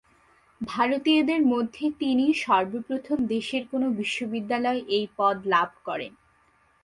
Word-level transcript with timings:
ভারতীয়দের 0.61 1.41
মধ্যে 1.45 1.85
তিনিই 1.99 2.33
সর্বপ্রথম 2.43 3.17
দেশের 3.25 3.63
কোন 3.71 3.83
বিশ্ববিদ্যালয়ে 3.95 4.81
এই 4.89 5.05
পদ 5.17 5.35
লাভ 5.45 5.69
করেন। 5.85 6.11